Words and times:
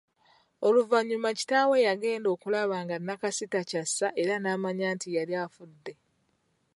Oluvanyuma 0.67 1.29
kitaawe 1.37 1.77
yagenda 1.87 2.27
okulaba 2.35 2.75
nga 2.83 2.95
Nakasi 3.05 3.45
takyassa 3.53 4.07
era 4.21 4.35
naamanya 4.39 4.87
nti 4.95 5.07
yali 5.17 5.33
afudde. 5.45 5.93